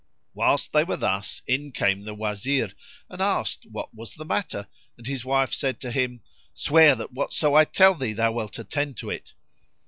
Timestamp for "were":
0.83-0.97